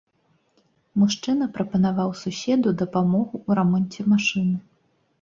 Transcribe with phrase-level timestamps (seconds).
[1.01, 4.57] Мужчына прапанаваў суседу дапамогу ў рамонце машыны.